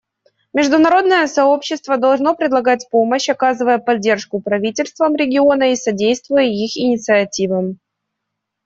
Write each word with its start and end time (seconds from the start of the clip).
Международное 0.53 1.27
сообщество 1.27 1.95
должно 1.95 2.33
предлагать 2.35 2.87
помощь, 2.89 3.29
оказывая 3.29 3.77
поддержку 3.77 4.41
правительствам 4.41 5.15
региона 5.15 5.73
и 5.73 5.75
содействуя 5.75 6.41
их 6.45 6.75
инициативам. 6.75 7.77